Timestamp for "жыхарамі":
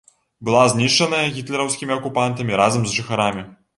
2.99-3.45